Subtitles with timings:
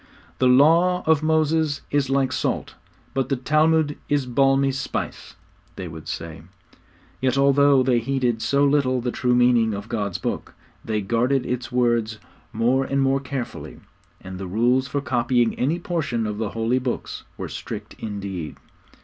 [0.39, 2.73] 'The law of Moses is like salt,
[3.13, 5.35] but the Talmud is balmy spice,'
[5.75, 6.41] they would say.
[7.21, 11.71] Yet although they heeded so little the true meaning of God's Book, they guarded its
[11.71, 12.17] words
[12.51, 13.79] more and more carefully;
[14.19, 18.57] and the rules for copying any portion of the holy Books were strict indeed.